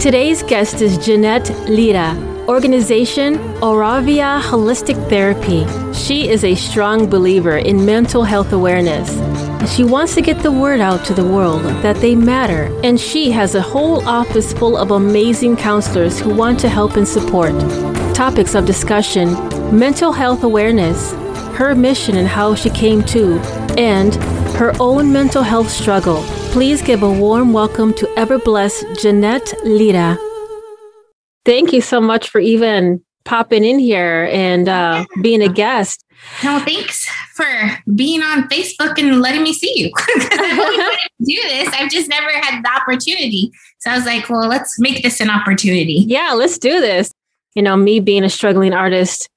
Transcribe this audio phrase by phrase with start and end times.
[0.00, 2.16] Today's guest is Jeanette Lira,
[2.48, 5.66] organization Aurabia Holistic Therapy.
[5.92, 9.10] She is a strong believer in mental health awareness.
[9.70, 13.30] She wants to get the word out to the world that they matter, and she
[13.32, 17.52] has a whole office full of amazing counselors who want to help and support.
[18.14, 19.34] Topics of discussion
[19.78, 21.12] mental health awareness,
[21.58, 23.38] her mission and how she came to,
[23.76, 24.14] and
[24.54, 26.22] her own mental health struggle.
[26.52, 30.18] Please give a warm welcome to ever blessed Jeanette Lira.
[31.44, 36.04] Thank you so much for even popping in here and uh, being a guest.
[36.44, 37.46] No, thanks for
[37.94, 39.90] being on Facebook and letting me see you.
[40.16, 41.68] I've wanted to do this.
[41.74, 43.50] I've just never had the opportunity.
[43.78, 46.04] So I was like, well, let's make this an opportunity.
[46.06, 47.12] Yeah, let's do this.
[47.54, 49.28] You know, me being a struggling artist,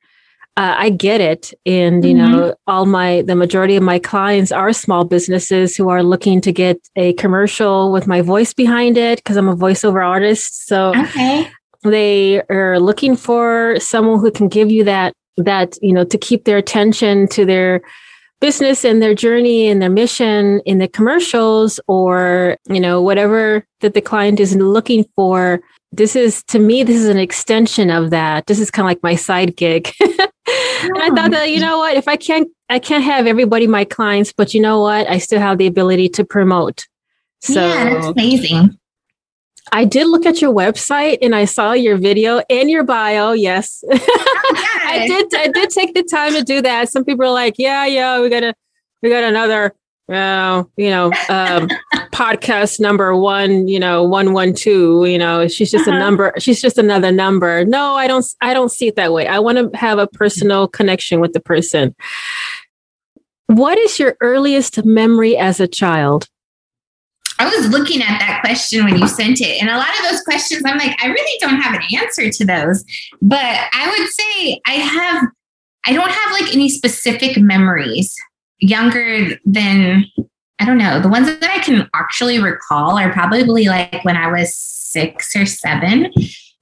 [0.56, 1.54] uh, I get it.
[1.66, 2.32] And, you mm-hmm.
[2.32, 6.52] know, all my, the majority of my clients are small businesses who are looking to
[6.52, 10.68] get a commercial with my voice behind it because I'm a voiceover artist.
[10.68, 11.50] So okay.
[11.84, 16.46] they are looking for someone who can give you that, that, you know, to keep
[16.46, 17.82] their attention to their
[18.40, 23.96] business and their journey and their mission in the commercials or, you know, whatever that
[23.96, 25.62] the client is looking for
[25.94, 29.04] this is to me this is an extension of that this is kind of like
[29.04, 29.92] my side gig
[30.84, 33.84] and i thought that you know what if i can't i can't have everybody my
[33.84, 36.88] clients but you know what i still have the ability to promote
[37.42, 38.78] so yeah that's amazing
[39.72, 43.32] I did look at your website and I saw your video and your bio.
[43.32, 43.84] Yes.
[44.46, 46.90] Oh, I did I did take the time to do that.
[46.90, 48.54] Some people are like, yeah, yeah, we got a
[49.02, 49.74] we got another
[50.12, 51.70] uh, you know, um,
[52.14, 55.06] podcast number one, you know, one one two.
[55.06, 55.98] You know, she's just uh-huh.
[55.98, 56.34] a number.
[56.38, 57.66] She's just another number.
[57.66, 58.26] No, I don't.
[58.40, 59.28] I don't see it that way.
[59.28, 61.96] I want to have a personal connection with the person.
[63.48, 66.30] What is your earliest memory as a child?
[67.40, 70.22] I was looking at that question when you sent it, and a lot of those
[70.22, 72.86] questions, I'm like, I really don't have an answer to those.
[73.22, 75.28] But I would say I have.
[75.86, 78.16] I don't have like any specific memories
[78.60, 80.06] younger than
[80.64, 81.02] I don't know.
[81.02, 85.46] The ones that I can actually recall are probably like when I was six or
[85.46, 86.10] seven.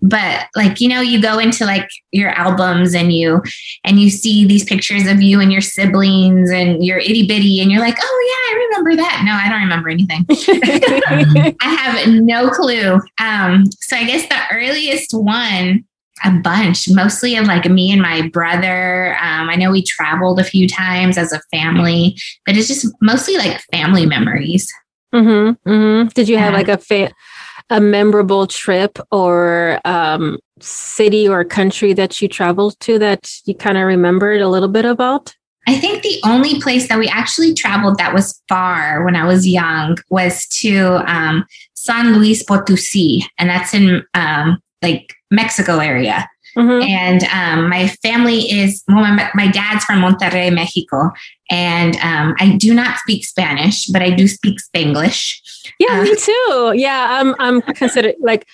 [0.01, 3.43] But like, you know, you go into like your albums and you
[3.83, 7.71] and you see these pictures of you and your siblings and your itty bitty, and
[7.71, 9.21] you're like, oh yeah, I remember that.
[9.23, 10.25] No, I don't remember anything.
[11.61, 12.99] I have no clue.
[13.19, 15.85] Um, so I guess the earliest one
[16.23, 19.15] a bunch, mostly of like me and my brother.
[19.21, 23.37] Um, I know we traveled a few times as a family, but it's just mostly
[23.37, 24.71] like family memories.
[25.13, 26.07] Mm-hmm, mm-hmm.
[26.09, 27.11] Did you have like a fa-
[27.69, 33.77] a memorable trip or um, city or country that you traveled to that you kind
[33.77, 35.35] of remembered a little bit about?
[35.67, 39.47] I think the only place that we actually traveled that was far when I was
[39.47, 41.45] young was to um,
[41.75, 46.27] San Luis Potosi, and that's in um, like Mexico area.
[46.57, 46.81] Mm-hmm.
[46.81, 51.11] And um, my family is, well, my, my, dad's from Monterrey, Mexico.
[51.49, 55.37] And um, I do not speak Spanish, but I do speak Spanglish.
[55.79, 56.73] Yeah, uh, me too.
[56.75, 58.45] Yeah, I'm, I'm considered like,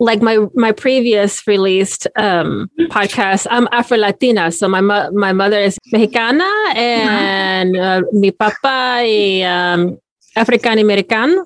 [0.00, 4.50] like my my previous released um, podcast, I'm Afro Latina.
[4.50, 9.98] So my mo- my mother is Mexicana and uh, mi papa is um,
[10.34, 11.44] African American.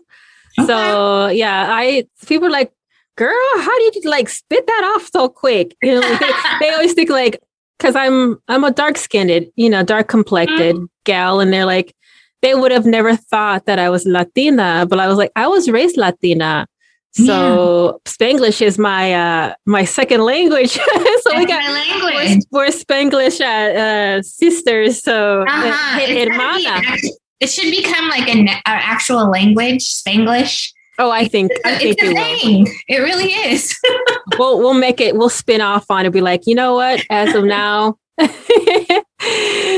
[0.57, 0.67] Okay.
[0.69, 2.73] So yeah, I people like
[3.17, 5.77] girl, how did you like spit that off so quick?
[5.83, 7.41] You know, they, they always think like,
[7.79, 10.89] because I'm I'm a dark skinned, you know, dark complected mm.
[11.05, 11.95] gal, and they're like,
[12.43, 15.71] they would have never thought that I was Latina, but I was like, I was
[15.71, 16.67] raised Latina.
[17.13, 18.13] So yeah.
[18.13, 20.71] Spanglish is my uh my second language.
[20.73, 21.63] so That's we got
[22.03, 25.01] we're, we're, Spanglish uh, uh, sisters.
[25.01, 26.01] So uh-huh.
[26.01, 26.83] hermana.
[27.41, 30.73] It should become like an actual language, Spanglish.
[30.99, 32.69] Oh, I think I think it's a thing.
[32.89, 33.77] It really is.
[34.39, 35.17] we'll we'll make it.
[35.17, 36.11] We'll spin off on it.
[36.11, 37.05] Be like, you know what?
[37.11, 37.99] As of now,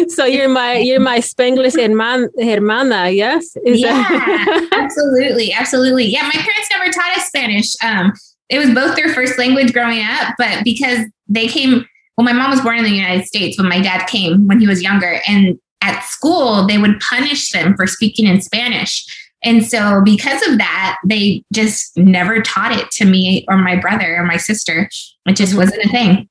[0.09, 3.57] so you're my you're my Spanglish herman, hermana, yes?
[3.65, 6.05] Is yeah, that- absolutely, absolutely.
[6.05, 7.73] Yeah, my parents never taught us Spanish.
[7.83, 8.13] Um,
[8.49, 11.85] it was both their first language growing up, but because they came,
[12.17, 14.67] well, my mom was born in the United States, but my dad came when he
[14.67, 19.05] was younger, and at school they would punish them for speaking in Spanish.
[19.47, 24.17] And so, because of that, they just never taught it to me or my brother
[24.17, 24.91] or my sister.
[25.25, 26.29] It just wasn't a thing.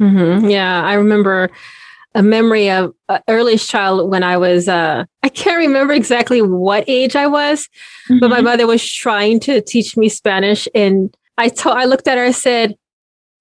[0.00, 0.48] Mm-hmm.
[0.48, 1.50] Yeah, I remember
[2.14, 6.84] a memory of uh, earliest child when I was, uh, I can't remember exactly what
[6.86, 7.68] age I was,
[8.08, 8.20] mm-hmm.
[8.20, 8.44] but my mm-hmm.
[8.44, 10.68] mother was trying to teach me Spanish.
[10.72, 12.76] And I told, I looked at her, I said,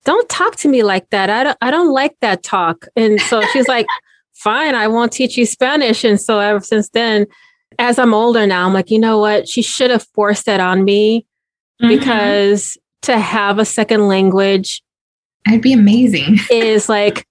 [0.03, 1.29] don't talk to me like that.
[1.29, 2.87] I don't, I don't like that talk.
[2.95, 3.85] And so she's like,
[4.33, 6.03] fine, I won't teach you Spanish.
[6.03, 7.27] And so ever since then,
[7.81, 9.49] as I'm older now, I'm like, you know what?
[9.49, 11.25] She should have forced that on me
[11.81, 11.87] mm-hmm.
[11.87, 14.83] because to have a second language
[15.47, 16.37] I'd be amazing.
[16.51, 17.25] is like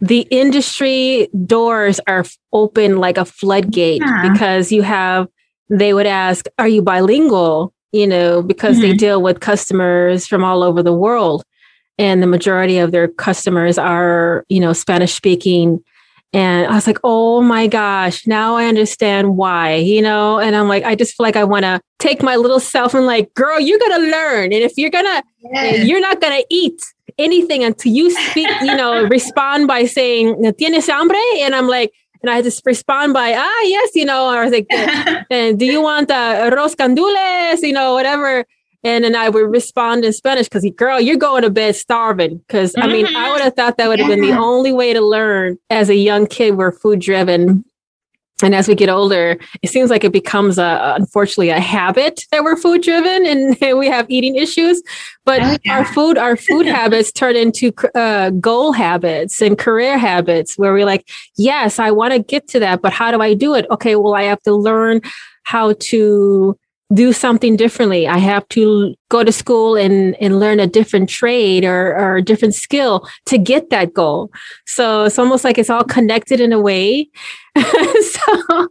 [0.00, 4.30] the industry doors are open like a floodgate yeah.
[4.30, 5.26] because you have
[5.68, 7.74] they would ask, Are you bilingual?
[7.90, 8.90] You know, because mm-hmm.
[8.90, 11.42] they deal with customers from all over the world.
[11.98, 15.82] And the majority of their customers are, you know, Spanish speaking.
[16.32, 20.38] And I was like, oh my gosh, now I understand why, you know?
[20.38, 23.06] And I'm like, I just feel like I want to take my little self and
[23.06, 24.52] like, girl, you're going to learn.
[24.52, 25.86] And if you're going to, yes.
[25.86, 26.82] you're not going to eat
[27.16, 31.16] anything until you speak, you know, respond by saying, ¿tienes hambre?
[31.40, 31.92] And I'm like,
[32.22, 34.66] and I to respond by, ah, yes, you know, or I was like,
[35.30, 38.44] and do you want uh, arroz candules, you know, whatever.
[38.86, 42.38] And then I would respond in Spanish because, girl, you're going to bed starving.
[42.38, 44.14] Because I mean, I would have thought that would have yeah.
[44.14, 46.56] been the only way to learn as a young kid.
[46.56, 47.64] We're food driven.
[48.44, 52.44] And as we get older, it seems like it becomes a, unfortunately, a habit that
[52.44, 54.84] we're food driven and we have eating issues.
[55.24, 55.78] But oh, yeah.
[55.78, 60.86] our food, our food habits turn into uh, goal habits and career habits where we're
[60.86, 63.66] like, yes, I want to get to that, but how do I do it?
[63.72, 65.00] Okay, well, I have to learn
[65.42, 66.56] how to
[66.94, 68.06] do something differently.
[68.06, 72.22] I have to go to school and, and learn a different trade or, or a
[72.22, 74.30] different skill to get that goal.
[74.66, 77.08] So it's almost like it's all connected in a way.
[77.58, 78.68] so,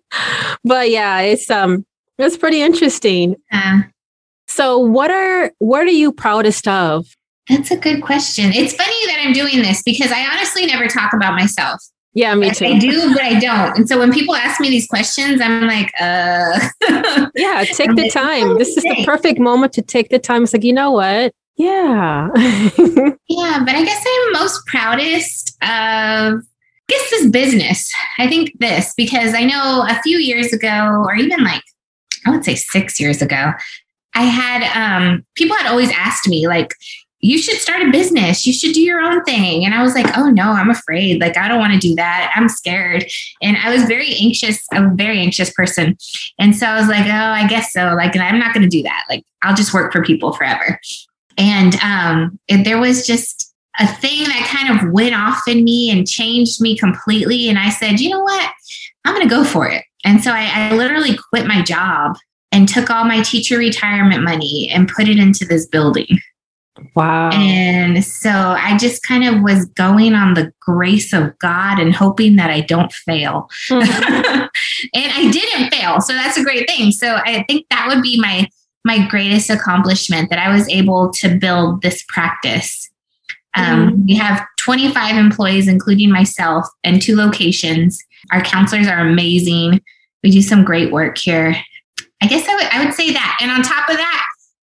[0.63, 1.85] but yeah, it's, um,
[2.17, 3.35] it's pretty interesting.
[3.51, 3.83] Yeah.
[4.47, 7.05] So what are, what are you proudest of?
[7.49, 8.51] That's a good question.
[8.53, 11.81] It's funny that I'm doing this because I honestly never talk about myself.
[12.15, 12.65] Yeah, me too.
[12.65, 13.77] I do, but I don't.
[13.77, 16.59] And so when people ask me these questions, I'm like, uh
[17.35, 18.57] Yeah, take the time.
[18.57, 20.43] This is the perfect moment to take the time.
[20.43, 21.33] It's like, you know what?
[21.57, 22.29] Yeah.
[22.37, 26.41] yeah, but I guess I'm most proudest of
[26.87, 27.91] I guess this business.
[28.17, 31.63] I think this because I know a few years ago, or even like
[32.25, 33.51] I would say six years ago,
[34.13, 36.73] I had um people had always asked me, like,
[37.25, 38.45] you should start a business.
[38.45, 39.65] You should do your own thing.
[39.65, 41.19] And I was like, oh no, I'm afraid.
[41.19, 42.31] Like, I don't want to do that.
[42.35, 43.05] I'm scared.
[43.41, 45.97] And I was very anxious, I'm a very anxious person.
[46.37, 47.95] And so I was like, oh, I guess so.
[47.95, 49.05] Like, and I'm not going to do that.
[49.09, 50.79] Like, I'll just work for people forever.
[51.37, 56.07] And um, there was just a thing that kind of went off in me and
[56.07, 57.49] changed me completely.
[57.49, 58.51] And I said, you know what?
[59.03, 59.83] I'm going to go for it.
[60.03, 62.17] And so I, I literally quit my job
[62.51, 66.19] and took all my teacher retirement money and put it into this building.
[66.93, 67.29] Wow.
[67.31, 72.35] And so I just kind of was going on the grace of God and hoping
[72.35, 73.49] that I don't fail.
[73.69, 73.81] Mm-hmm.
[74.93, 76.01] and I didn't fail.
[76.01, 76.91] So that's a great thing.
[76.91, 78.49] So I think that would be my
[78.83, 82.87] my greatest accomplishment that I was able to build this practice.
[83.55, 84.05] Um, mm-hmm.
[84.05, 87.99] We have 25 employees, including myself, and two locations.
[88.31, 89.81] Our counselors are amazing.
[90.23, 91.55] We do some great work here.
[92.21, 93.37] I guess I would, I would say that.
[93.41, 94.25] And on top of that,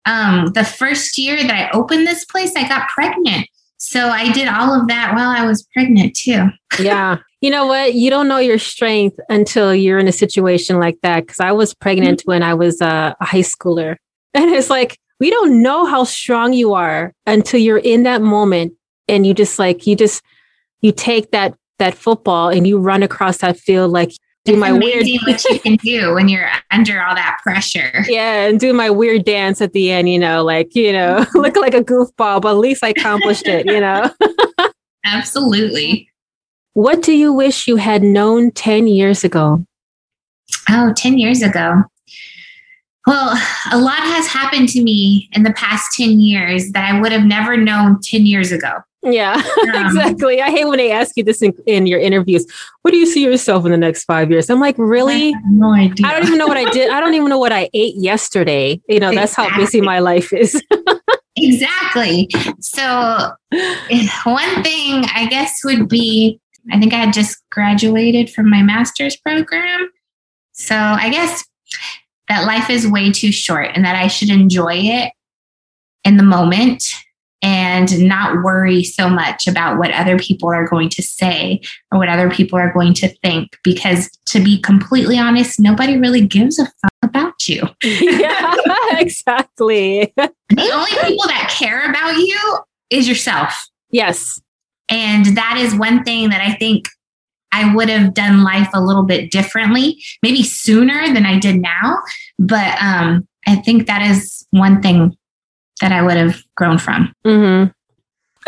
[0.07, 3.48] um, the first year that I opened this place, I got pregnant.
[3.77, 6.48] So I did all of that while I was pregnant too.
[6.80, 7.18] yeah.
[7.42, 7.94] You know what?
[7.94, 11.27] You don't know your strength until you're in a situation like that.
[11.27, 12.31] Cause I was pregnant mm-hmm.
[12.31, 13.98] when I was a high schooler.
[14.33, 18.74] And it's like, we don't know how strong you are until you're in that moment
[19.07, 20.21] and you just like, you just,
[20.81, 24.12] you take that, that football and you run across that field like
[24.48, 27.92] do it's my weird what you can do when you're under all that pressure.
[28.08, 31.56] Yeah, and do my weird dance at the end, you know, like, you know, look
[31.58, 34.10] like a goofball, but at least I accomplished it, you know.
[35.06, 36.10] Absolutely.
[36.74, 39.66] What do you wish you had known 10 years ago?
[40.69, 41.83] Oh, 10 years ago.
[43.06, 43.38] Well,
[43.71, 47.24] a lot has happened to me in the past 10 years that I would have
[47.24, 48.80] never known 10 years ago.
[49.11, 49.33] Yeah,
[49.73, 50.42] um, exactly.
[50.42, 52.45] I hate when they ask you this in, in, your interviews.
[52.81, 54.49] What do you see yourself in the next five years?
[54.49, 55.33] I'm like, really?
[55.49, 56.06] no idea.
[56.06, 56.90] I don't even know what I did.
[56.90, 58.81] I don't even know what I ate yesterday.
[58.90, 59.16] You know, exactly.
[59.16, 60.61] that's how busy my life is.
[61.37, 62.30] exactly.
[62.59, 62.81] So,
[64.26, 66.40] one thing I guess would be
[66.71, 69.90] I think I had just graduated from my master's program.
[70.52, 71.45] So, I guess
[72.28, 75.14] that life is way too short and that I should enjoy it
[76.04, 76.94] in the moment
[77.42, 82.10] and not worry so much about what other people are going to say or what
[82.10, 83.58] other people are going to think.
[83.64, 87.62] Because to be completely honest, nobody really gives a fuck about you.
[87.84, 88.56] yeah,
[88.92, 90.12] exactly.
[90.16, 93.68] the only people that care about you is yourself.
[93.92, 94.42] Yes.
[94.90, 96.88] And that is one thing that I think
[97.52, 102.02] I would have done life a little bit differently, maybe sooner than I did now.
[102.40, 105.18] But um, I think that is one thing
[105.81, 107.14] that I would have grown from.
[107.26, 107.72] Mm-hmm.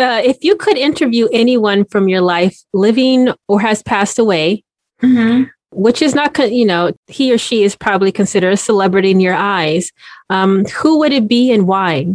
[0.01, 4.63] Uh, if you could interview anyone from your life, living or has passed away,
[5.01, 5.43] mm-hmm.
[5.71, 9.35] which is not, you know, he or she is probably considered a celebrity in your
[9.35, 9.91] eyes,
[10.29, 12.07] um, who would it be and why?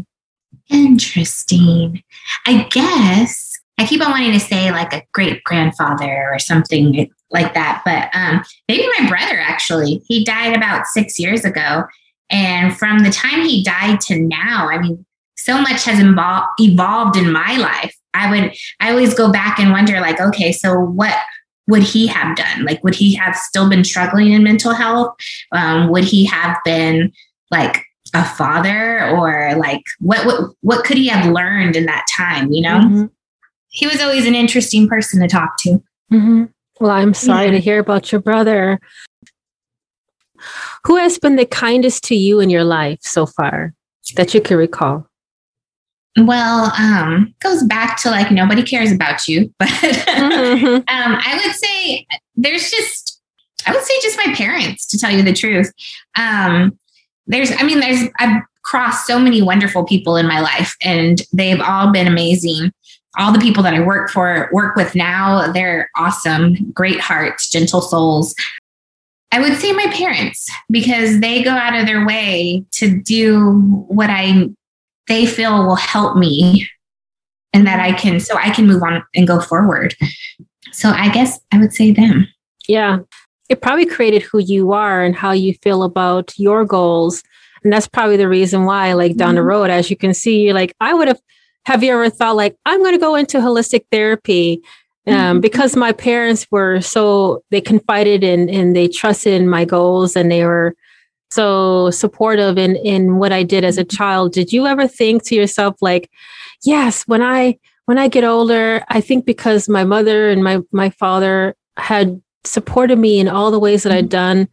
[0.71, 2.03] Interesting.
[2.47, 7.55] I guess I keep on wanting to say like a great grandfather or something like
[7.55, 10.03] that, but um, maybe my brother actually.
[10.07, 11.85] He died about six years ago.
[12.35, 17.17] And from the time he died to now, I mean, so much has evol- evolved
[17.17, 17.95] in my life.
[18.13, 21.15] I would, I always go back and wonder, like, okay, so what
[21.69, 22.65] would he have done?
[22.65, 25.15] Like, would he have still been struggling in mental health?
[25.53, 27.13] Um, would he have been
[27.53, 32.53] like a father or like what what what could he have learned in that time
[32.53, 33.05] you know mm-hmm.
[33.71, 36.45] he was always an interesting person to talk to mm-hmm.
[36.81, 37.53] well i'm sorry yeah.
[37.53, 38.79] to hear about your brother
[40.85, 43.75] who has been the kindest to you in your life so far
[44.17, 45.07] that you can recall
[46.19, 50.75] well um goes back to like nobody cares about you but mm-hmm.
[50.75, 53.21] um i would say there's just
[53.67, 55.73] i would say just my parents to tell you the truth
[56.17, 56.79] um
[57.27, 61.61] there's, I mean, there's, I've crossed so many wonderful people in my life and they've
[61.61, 62.73] all been amazing.
[63.19, 67.81] All the people that I work for, work with now, they're awesome, great hearts, gentle
[67.81, 68.35] souls.
[69.35, 74.09] I would say my parents because they go out of their way to do what
[74.11, 74.49] I
[75.09, 76.69] they feel will help me
[77.53, 79.95] and that I can so I can move on and go forward.
[80.73, 82.29] So I guess I would say them.
[82.69, 82.99] Yeah
[83.49, 87.23] it probably created who you are and how you feel about your goals.
[87.63, 89.49] And that's probably the reason why, like down the mm-hmm.
[89.49, 91.21] road, as you can see, like I would have,
[91.67, 94.63] have you ever thought like, I'm going to go into holistic therapy?
[95.07, 95.41] Um, mm-hmm.
[95.41, 100.31] because my parents were so, they confided in, and they trusted in my goals and
[100.31, 100.75] they were
[101.31, 103.97] so supportive in, in what I did as a mm-hmm.
[103.97, 104.33] child.
[104.33, 106.11] Did you ever think to yourself, like,
[106.63, 110.89] yes, when I, when I get older, I think because my mother and my, my
[110.89, 114.09] father had supported me in all the ways that I'd mm-hmm.
[114.09, 114.49] done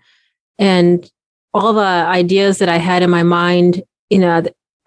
[0.60, 1.10] and
[1.54, 4.44] all the ideas that I had in my mind, you know,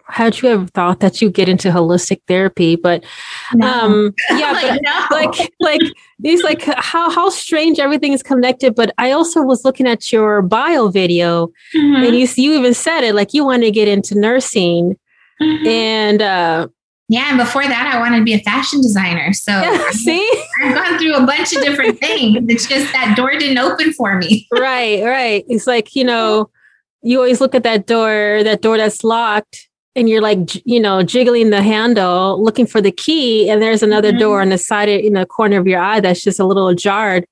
[0.07, 2.75] had you ever thought that you get into holistic therapy?
[2.75, 3.03] But
[3.53, 3.67] no.
[3.67, 5.05] um yeah, like, no.
[5.11, 5.81] like like
[6.19, 8.75] these like how how strange everything is connected.
[8.75, 12.03] But I also was looking at your bio video mm-hmm.
[12.03, 14.97] and you you even said it like you want to get into nursing.
[15.41, 15.67] Mm-hmm.
[15.67, 16.67] And uh
[17.07, 19.31] yeah, and before that, I wanted to be a fashion designer.
[19.33, 20.27] So yeah, see,
[20.63, 22.45] I've gone through a bunch of different things.
[22.49, 24.47] It's just that door didn't open for me.
[24.51, 25.45] right, right.
[25.47, 26.49] It's like you know,
[27.03, 29.64] you always look at that door, that door that's locked,
[29.95, 34.09] and you're like, you know, jiggling the handle, looking for the key, and there's another
[34.09, 34.19] mm-hmm.
[34.19, 36.73] door on the side, of, in the corner of your eye that's just a little
[36.73, 37.25] jarred,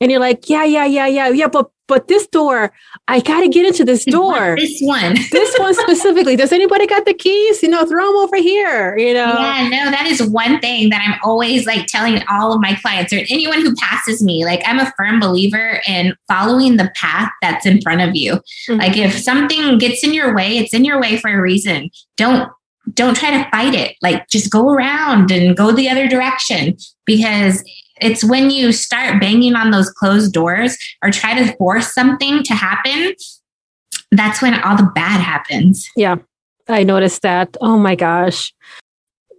[0.00, 2.70] and you're like, yeah, yeah, yeah, yeah, yeah, but but this door,
[3.08, 4.56] I got to get into this door.
[4.56, 5.14] This one.
[5.32, 6.36] this one specifically.
[6.36, 7.62] Does anybody got the keys?
[7.62, 9.34] You know, throw them over here, you know?
[9.38, 13.12] Yeah, no, that is one thing that I'm always like telling all of my clients
[13.12, 14.44] or anyone who passes me.
[14.44, 18.34] Like, I'm a firm believer in following the path that's in front of you.
[18.34, 18.76] Mm-hmm.
[18.76, 21.90] Like, if something gets in your way, it's in your way for a reason.
[22.16, 22.50] Don't
[22.94, 23.96] don't try to fight it.
[24.00, 27.62] Like just go around and go the other direction because
[28.00, 32.54] it's when you start banging on those closed doors or try to force something to
[32.54, 33.14] happen,
[34.12, 35.88] that's when all the bad happens.
[35.96, 36.16] Yeah,
[36.68, 37.56] I noticed that.
[37.60, 38.52] Oh my gosh.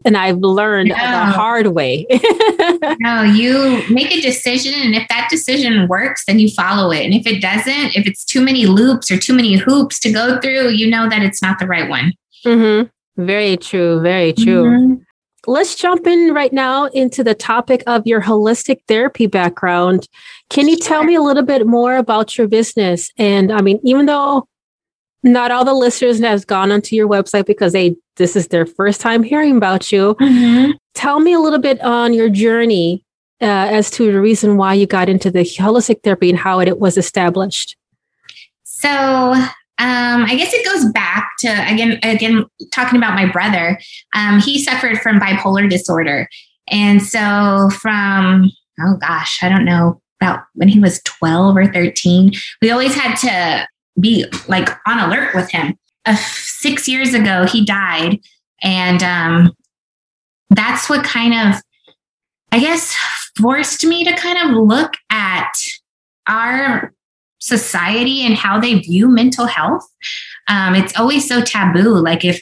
[0.06, 0.96] And I've learned no.
[0.96, 2.06] the hard way.
[3.02, 7.04] no, you make a decision, and if that decision works, then you follow it.
[7.04, 10.40] And if it doesn't, if it's too many loops or too many hoops to go
[10.40, 12.14] through, you know that it's not the right one.
[12.46, 12.88] Mm-hmm.
[13.26, 14.00] Very true.
[14.00, 14.64] Very true.
[14.64, 15.04] Mm-hmm
[15.50, 20.08] let's jump in right now into the topic of your holistic therapy background.
[20.50, 23.10] Can you tell me a little bit more about your business?
[23.18, 24.48] And I mean, even though
[25.24, 29.02] not all the listeners has gone onto your website because they this is their first
[29.02, 30.16] time hearing about you.
[30.16, 30.72] Mm-hmm.
[30.94, 33.04] Tell me a little bit on your journey
[33.42, 36.68] uh, as to the reason why you got into the holistic therapy and how it,
[36.68, 37.76] it was established.
[38.64, 39.36] So
[39.80, 43.80] um, I guess it goes back to again, again talking about my brother.
[44.14, 46.28] Um, he suffered from bipolar disorder,
[46.70, 52.34] and so from oh gosh, I don't know about when he was twelve or thirteen,
[52.62, 53.68] we always had to
[54.00, 55.78] be like on alert with him.
[56.06, 58.20] Uh, six years ago, he died,
[58.62, 59.54] and um,
[60.50, 61.62] that's what kind of,
[62.52, 62.96] I guess,
[63.38, 65.54] forced me to kind of look at
[66.28, 66.94] our
[67.40, 69.86] society and how they view mental health.
[70.48, 71.96] Um, it's always so taboo.
[71.96, 72.42] Like if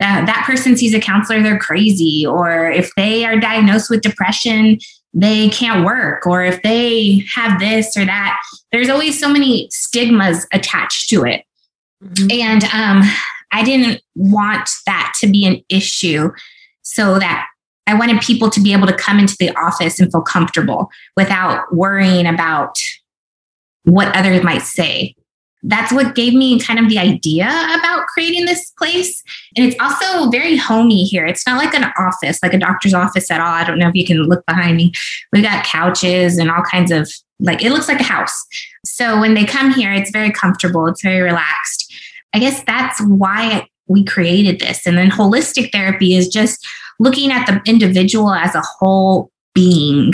[0.00, 2.26] that, that person sees a counselor, they're crazy.
[2.26, 4.78] Or if they are diagnosed with depression,
[5.12, 6.26] they can't work.
[6.26, 8.38] Or if they have this or that,
[8.72, 11.44] there's always so many stigmas attached to it.
[12.02, 12.30] Mm-hmm.
[12.32, 13.02] And um,
[13.52, 16.30] I didn't want that to be an issue
[16.82, 17.46] so that
[17.86, 21.74] I wanted people to be able to come into the office and feel comfortable without
[21.74, 22.78] worrying about
[23.84, 25.14] what others might say
[25.64, 29.22] that's what gave me kind of the idea about creating this place.
[29.56, 31.26] And it's also very homey here.
[31.26, 33.52] It's not like an office, like a doctor's office at all.
[33.52, 34.92] I don't know if you can look behind me.
[35.32, 37.10] We got couches and all kinds of
[37.40, 38.44] like, it looks like a house.
[38.84, 41.92] So when they come here, it's very comfortable, it's very relaxed.
[42.34, 44.86] I guess that's why we created this.
[44.86, 46.66] And then holistic therapy is just
[47.00, 50.12] looking at the individual as a whole being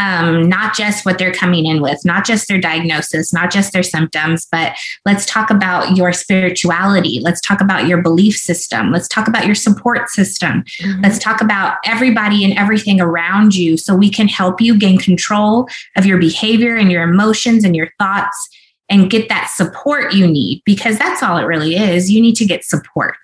[0.00, 3.82] um, not just what they're coming in with, not just their diagnosis, not just their
[3.82, 7.20] symptoms, but let's talk about your spirituality.
[7.20, 8.90] Let's talk about your belief system.
[8.92, 10.64] Let's talk about your support system.
[10.80, 11.02] Mm-hmm.
[11.02, 15.68] Let's talk about everybody and everything around you so we can help you gain control
[15.96, 18.48] of your behavior and your emotions and your thoughts
[18.88, 22.10] and get that support you need because that's all it really is.
[22.10, 23.18] You need to get support.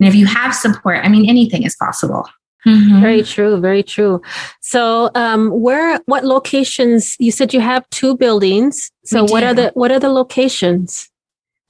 [0.00, 2.28] And if you have support, I mean, anything is possible.
[2.66, 3.00] Mm-hmm.
[3.00, 3.60] Very true.
[3.60, 4.20] Very true.
[4.60, 7.16] So, um, where, what locations?
[7.20, 8.90] You said you have two buildings.
[9.04, 11.08] So, what are the what are the locations?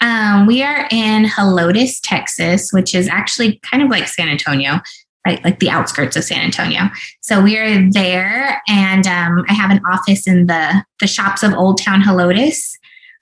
[0.01, 4.81] Um, we are in Helotes, Texas, which is actually kind of like San Antonio,
[5.27, 5.43] right?
[5.45, 6.91] Like the outskirts of San Antonio.
[7.21, 11.53] So we are there, and um, I have an office in the the shops of
[11.53, 12.77] Old Town Helotes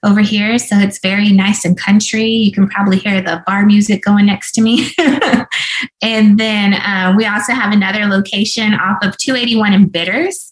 [0.05, 0.57] over here.
[0.59, 2.27] So it's very nice and country.
[2.27, 4.87] You can probably hear the bar music going next to me.
[6.01, 10.51] and then uh, we also have another location off of 281 in Bitters.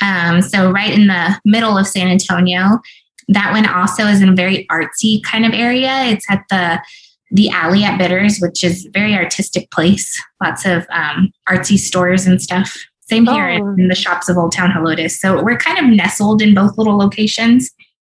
[0.00, 2.80] Um, so right in the middle of San Antonio.
[3.28, 6.04] That one also is in a very artsy kind of area.
[6.04, 6.80] It's at the
[7.34, 10.22] the alley at Bitters, which is a very artistic place.
[10.42, 12.76] Lots of um, artsy stores and stuff.
[13.00, 13.74] Same here oh.
[13.78, 15.12] in the shops of Old Town Helotes.
[15.12, 17.70] So we're kind of nestled in both little locations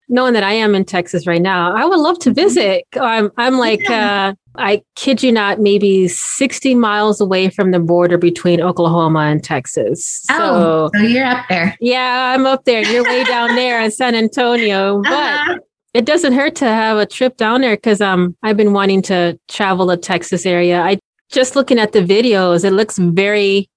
[0.08, 2.34] knowing that I am in Texas right now, I would love to mm-hmm.
[2.34, 2.84] visit.
[3.00, 4.28] I'm I'm like yeah.
[4.28, 9.42] uh, I kid you not, maybe 60 miles away from the border between Oklahoma and
[9.42, 10.24] Texas.
[10.30, 11.76] Oh, so, so you're up there.
[11.80, 12.82] Yeah, I'm up there.
[12.82, 15.02] You're way down there in San Antonio.
[15.08, 15.54] Uh-huh.
[15.54, 19.02] But it doesn't hurt to have a trip down there because um I've been wanting
[19.02, 20.80] to travel the Texas area.
[20.80, 20.98] I
[21.30, 23.68] just looking at the videos, it looks very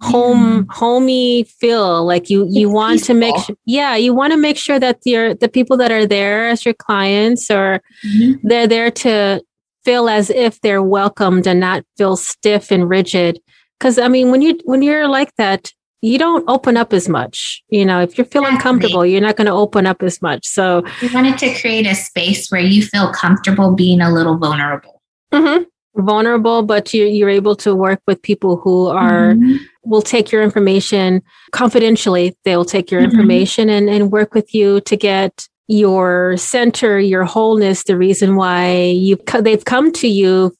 [0.00, 3.14] home homey feel like you you it's want peaceful.
[3.14, 6.06] to make sure, yeah you want to make sure that your the people that are
[6.06, 8.46] there as your clients or mm-hmm.
[8.46, 9.42] they're there to
[9.84, 13.40] feel as if they're welcomed and not feel stiff and rigid
[13.78, 17.62] because i mean when you when you're like that you don't open up as much
[17.70, 18.62] you know if you're feeling exactly.
[18.62, 21.94] comfortable you're not going to open up as much so you wanted to create a
[21.94, 25.00] space where you feel comfortable being a little vulnerable
[25.32, 25.62] mm-hmm
[25.96, 29.56] vulnerable, but you, you're able to work with people who are mm-hmm.
[29.86, 31.22] Will take your information
[31.52, 32.36] confidentially.
[32.44, 33.12] They'll take your mm-hmm.
[33.12, 38.74] information and, and work with you to get your center, your wholeness, the reason why
[38.76, 40.54] you they've come to you.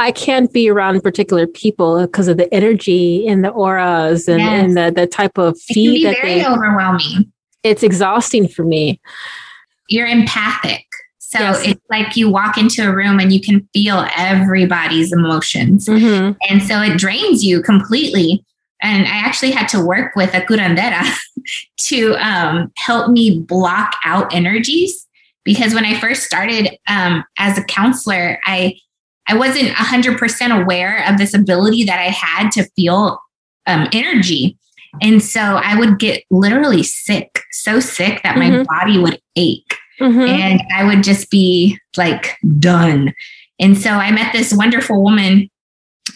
[0.00, 4.64] I can't be around particular people because of the energy and the auras and, yes.
[4.64, 7.32] and the, the type of feed that very they overwhelming.
[7.64, 9.00] It's exhausting for me.
[9.88, 10.84] You're empathic.
[11.18, 11.66] So yes.
[11.66, 15.86] it's like you walk into a room and you can feel everybody's emotions.
[15.86, 16.38] Mm-hmm.
[16.48, 18.44] And so it drains you completely.
[18.82, 21.04] And I actually had to work with a curandera
[21.78, 25.06] to um, help me block out energies.
[25.44, 28.78] Because when I first started um, as a counselor, I
[29.28, 33.20] I wasn't 100% aware of this ability that I had to feel
[33.66, 34.56] um, energy.
[35.02, 38.58] And so I would get literally sick, so sick that mm-hmm.
[38.58, 39.74] my body would ache.
[40.00, 40.20] Mm-hmm.
[40.20, 43.12] And I would just be like done.
[43.58, 45.50] And so I met this wonderful woman,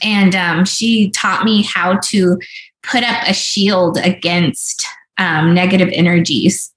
[0.03, 2.39] and um, she taught me how to
[2.83, 4.87] put up a shield against
[5.19, 6.73] um, negative energies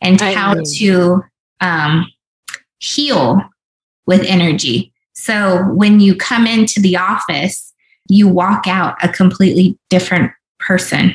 [0.00, 1.22] and I how to
[1.60, 2.06] um,
[2.78, 3.40] heal
[4.06, 4.92] with energy.
[5.14, 7.72] So when you come into the office,
[8.08, 11.14] you walk out a completely different person.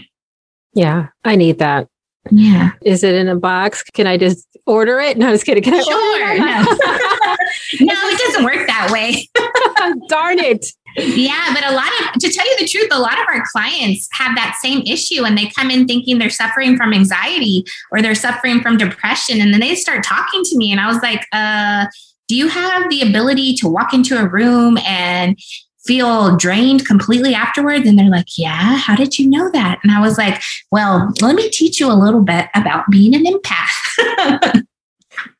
[0.73, 1.87] Yeah, I need that.
[2.31, 2.71] Yeah.
[2.81, 3.83] Is it in a box?
[3.93, 5.17] Can I just order it?
[5.17, 5.63] No, I was kidding.
[5.63, 6.37] Can I sure.
[6.37, 6.45] no.
[7.85, 9.27] no, it doesn't work that way.
[10.07, 10.65] Darn it.
[10.97, 14.07] Yeah, but a lot of, to tell you the truth, a lot of our clients
[14.13, 18.15] have that same issue and they come in thinking they're suffering from anxiety or they're
[18.15, 19.39] suffering from depression.
[19.39, 20.71] And then they start talking to me.
[20.71, 21.85] And I was like, uh,
[22.27, 25.37] do you have the ability to walk into a room and
[25.85, 27.87] feel drained completely afterwards?
[27.87, 29.79] And they're like, Yeah, how did you know that?
[29.83, 33.23] And I was like, Well, let me teach you a little bit about being an
[33.23, 34.63] empath.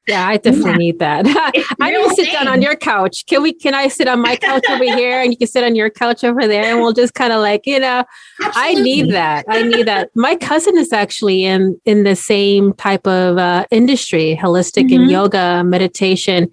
[0.08, 0.78] yeah, I definitely yeah.
[0.78, 1.26] need that.
[1.82, 3.26] I to sit down on your couch.
[3.26, 5.76] Can we can I sit on my couch over here and you can sit on
[5.76, 8.04] your couch over there and we'll just kind of like, you know,
[8.42, 8.80] Absolutely.
[8.80, 9.46] I need that.
[9.50, 10.10] I need that.
[10.16, 15.02] My cousin is actually in in the same type of uh, industry, holistic mm-hmm.
[15.02, 16.50] and yoga, meditation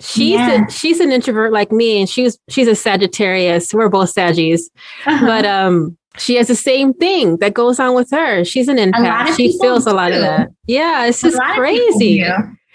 [0.00, 0.66] she's yeah.
[0.66, 4.62] a, she's an introvert like me and she's she's a sagittarius we're both saggies
[5.04, 5.26] uh-huh.
[5.26, 9.36] but um she has the same thing that goes on with her she's an empath
[9.36, 12.24] she feels a lot of that yeah it's just crazy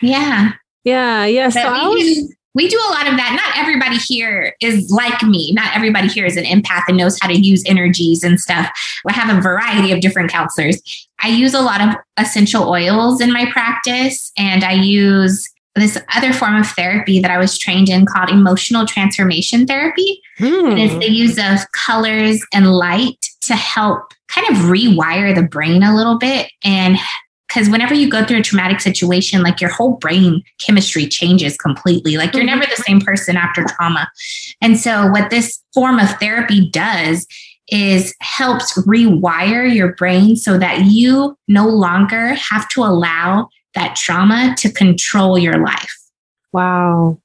[0.01, 0.51] yeah
[0.85, 1.49] Yeah, yeah.
[1.49, 3.33] So I was, we do a lot of that.
[3.35, 5.51] Not everybody here is like me.
[5.53, 8.71] Not everybody here is an empath and knows how to use energies and stuff.
[9.07, 10.81] I have a variety of different counselors.
[11.21, 16.31] I use a lot of essential oils in my practice, and I use this other
[16.31, 20.21] form of therapy that I was trained in called emotional transformation therapy.
[20.37, 20.67] Hmm.
[20.67, 25.83] And it's the use of colors and light to help kind of rewire the brain
[25.83, 26.97] a little bit and
[27.55, 32.17] because whenever you go through a traumatic situation, like your whole brain chemistry changes completely.
[32.17, 32.59] Like you're mm-hmm.
[32.59, 34.09] never the same person after trauma.
[34.61, 37.25] And so, what this form of therapy does
[37.69, 44.53] is helps rewire your brain so that you no longer have to allow that trauma
[44.57, 45.95] to control your life.
[46.51, 47.19] Wow.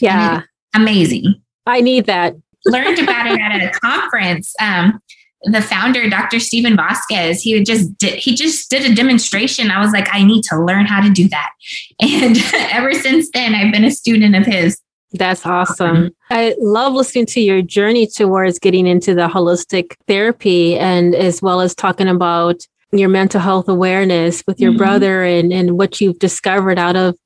[0.00, 0.42] Yeah.
[0.74, 1.34] Amazing.
[1.66, 2.34] I need that.
[2.66, 4.54] Learned about it at a conference.
[4.60, 5.00] Um,
[5.44, 6.40] the founder, Dr.
[6.40, 9.70] Steven Vazquez, he just did, he just did a demonstration.
[9.70, 11.50] I was like, I need to learn how to do that.
[12.00, 14.78] And ever since then, I've been a student of his.
[15.12, 16.10] That's awesome.
[16.30, 21.60] I love listening to your journey towards getting into the holistic therapy and as well
[21.60, 24.78] as talking about your mental health awareness with your mm-hmm.
[24.78, 27.16] brother and, and what you've discovered out of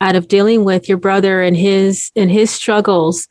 [0.00, 3.28] out of dealing with your brother and his and his struggles.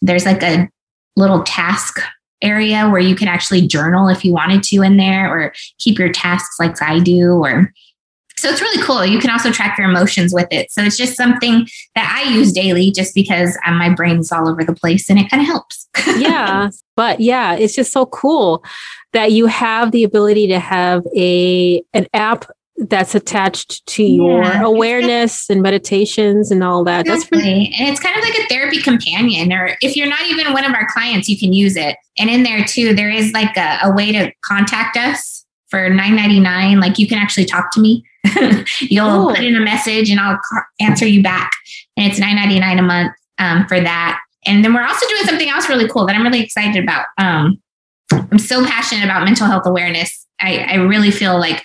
[0.02, 0.68] There's like a
[1.16, 2.00] little task
[2.42, 6.10] area where you can actually journal if you wanted to in there or keep your
[6.10, 7.72] tasks like I do or
[8.42, 9.06] so it's really cool.
[9.06, 10.72] You can also track your emotions with it.
[10.72, 14.64] So it's just something that I use daily just because um, my brain's all over
[14.64, 15.88] the place and it kind of helps.
[16.18, 16.70] yeah.
[16.96, 18.64] But yeah, it's just so cool
[19.12, 25.48] that you have the ability to have a an app that's attached to your awareness
[25.50, 27.06] and meditations and all that.
[27.06, 27.14] Exactly.
[27.14, 30.52] That's pretty- and it's kind of like a therapy companion, or if you're not even
[30.52, 31.96] one of our clients, you can use it.
[32.18, 36.80] And in there too, there is like a, a way to contact us for $9.99.
[36.80, 38.04] Like you can actually talk to me.
[38.80, 39.34] You'll oh.
[39.34, 40.38] put in a message and I'll
[40.80, 41.50] answer you back.
[41.96, 44.20] And it's $9.99 a month um, for that.
[44.44, 47.06] And then we're also doing something else really cool that I'm really excited about.
[47.16, 47.60] Um,
[48.12, 50.26] I'm so passionate about mental health awareness.
[50.40, 51.64] I, I really feel like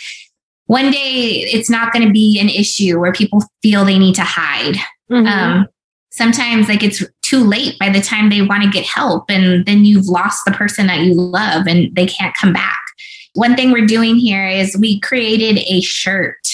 [0.68, 4.24] one day it's not going to be an issue where people feel they need to
[4.24, 4.76] hide.
[5.10, 5.26] Mm-hmm.
[5.26, 5.68] Um,
[6.12, 9.86] sometimes like it's too late by the time they want to get help and then
[9.86, 12.80] you've lost the person that you love and they can't come back.
[13.34, 16.48] One thing we're doing here is we created a shirt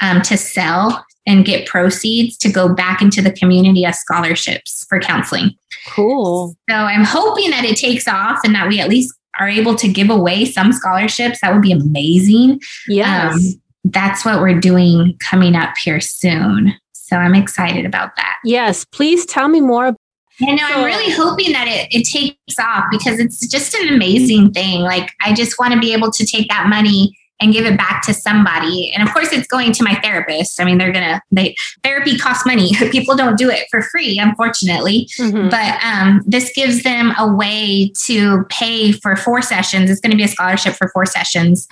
[0.00, 5.00] um, to sell and get proceeds to go back into the community as scholarships for
[5.00, 5.54] counseling.
[5.88, 6.54] Cool.
[6.68, 9.88] So I'm hoping that it takes off and that we at least are able to
[9.88, 12.60] give away some scholarships, that would be amazing.
[12.86, 13.34] Yes.
[13.34, 13.40] Um,
[13.84, 16.74] that's what we're doing coming up here soon.
[16.92, 18.36] So I'm excited about that.
[18.44, 18.84] Yes.
[18.84, 19.96] Please tell me more.
[20.38, 24.52] Yeah, no, I'm really hoping that it, it takes off because it's just an amazing
[24.52, 24.80] thing.
[24.80, 28.02] Like, I just want to be able to take that money and give it back
[28.06, 28.92] to somebody.
[28.92, 30.60] And of course, it's going to my therapist.
[30.60, 32.72] I mean, they're gonna they therapy costs money.
[32.90, 35.08] People don't do it for free, unfortunately.
[35.18, 35.48] Mm-hmm.
[35.48, 39.90] But um, this gives them a way to pay for four sessions.
[39.90, 41.66] It's going to be a scholarship for four sessions.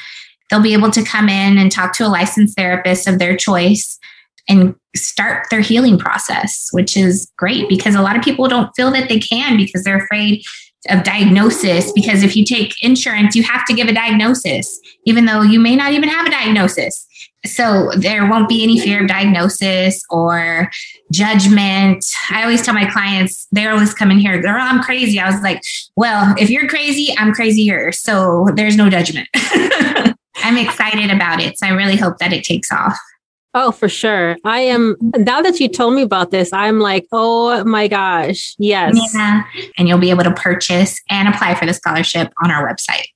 [0.50, 3.98] They'll be able to come in and talk to a licensed therapist of their choice
[4.48, 8.90] and start their healing process, which is great because a lot of people don't feel
[8.90, 10.42] that they can because they're afraid
[10.88, 15.42] of diagnosis because if you take insurance you have to give a diagnosis even though
[15.42, 17.08] you may not even have a diagnosis
[17.46, 20.70] so there won't be any fear of diagnosis or
[21.12, 22.04] judgment.
[22.30, 25.20] I always tell my clients, they always come in here, girl, I'm crazy.
[25.20, 25.62] I was like,
[25.96, 27.92] well, if you're crazy, I'm crazier.
[27.92, 29.28] So there's no judgment.
[30.36, 31.58] I'm excited about it.
[31.58, 32.98] So I really hope that it takes off.
[33.54, 34.36] Oh, for sure.
[34.44, 34.96] I am.
[35.00, 38.54] Now that you told me about this, I'm like, oh my gosh.
[38.58, 38.96] Yes.
[39.14, 39.42] Yeah.
[39.78, 43.06] And you'll be able to purchase and apply for the scholarship on our website.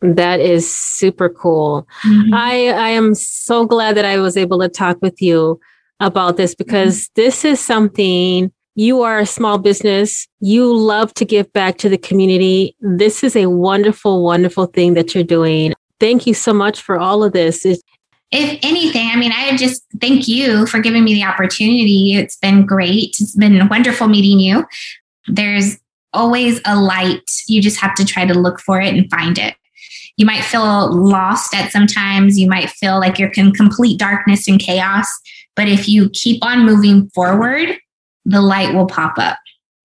[0.00, 1.88] That is super cool.
[2.04, 2.34] Mm-hmm.
[2.34, 5.58] I, I am so glad that I was able to talk with you
[5.98, 7.22] about this because mm-hmm.
[7.22, 10.28] this is something you are a small business.
[10.38, 12.76] You love to give back to the community.
[12.80, 15.74] This is a wonderful, wonderful thing that you're doing.
[15.98, 17.66] Thank you so much for all of this.
[17.66, 17.82] It's,
[18.30, 22.14] if anything, I mean, I just thank you for giving me the opportunity.
[22.14, 23.16] It's been great.
[23.18, 24.66] It's been wonderful meeting you.
[25.26, 25.78] There's
[26.12, 27.30] always a light.
[27.46, 29.54] You just have to try to look for it and find it.
[30.16, 32.38] You might feel lost at sometimes.
[32.38, 35.08] You might feel like you're in complete darkness and chaos.
[35.56, 37.78] But if you keep on moving forward,
[38.24, 39.38] the light will pop up.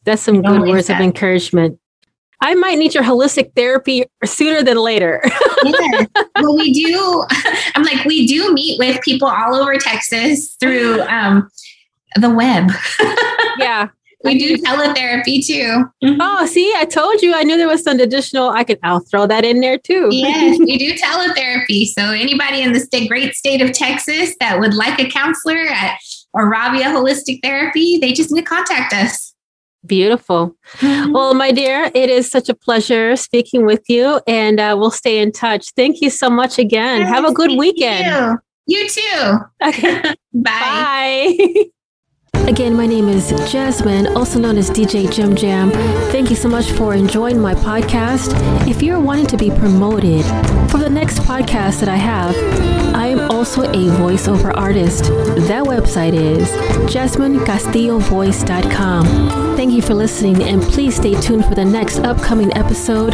[0.03, 1.79] That's some good words of encouragement.
[2.43, 5.23] I might need your holistic therapy sooner than later.
[5.63, 6.06] yeah.
[6.41, 7.25] Well, we do.
[7.75, 11.49] I'm like, we do meet with people all over Texas through um,
[12.19, 12.69] the web.
[13.58, 13.88] yeah.
[14.25, 15.86] We do teletherapy too.
[16.03, 16.17] Mm-hmm.
[16.19, 18.49] Oh, see, I told you I knew there was some additional.
[18.49, 20.10] I could, I'll throw that in there too.
[20.12, 21.86] yes, we do teletherapy.
[21.86, 25.97] So anybody in the state, great state of Texas that would like a counselor at
[26.36, 29.33] Aurabia Holistic Therapy, they just need to contact us.
[29.86, 30.56] Beautiful.
[30.78, 31.12] Mm-hmm.
[31.12, 35.19] Well, my dear, it is such a pleasure speaking with you, and uh, we'll stay
[35.19, 35.72] in touch.
[35.76, 37.02] Thank you so much again.
[37.02, 38.06] Yes, Have a good weekend.
[38.67, 38.80] You.
[38.80, 39.38] you too.
[39.62, 40.02] Okay.
[40.34, 41.36] Bye.
[41.38, 41.65] Bye.
[42.36, 45.72] Again, my name is Jasmine, also known as DJ Jim Jam.
[46.12, 48.34] Thank you so much for enjoying my podcast.
[48.67, 50.26] If you're wanting to be promoted
[50.69, 52.36] for the next podcast that I have,
[52.93, 55.06] I am also a voiceover artist.
[55.48, 56.50] That website is
[56.93, 59.06] jasminecastillovoice.com.
[59.56, 63.13] Thank you for listening, and please stay tuned for the next upcoming episode.